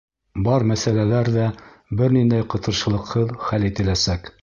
[0.45, 1.45] Барлыҡ мәсьәләләр ҙә
[2.01, 4.39] бер ниндәй ҡытыршылыҡһыҙ хәл ителәсәк.